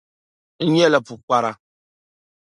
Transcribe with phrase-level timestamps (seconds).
[0.65, 1.51] N nyɛla pukpara.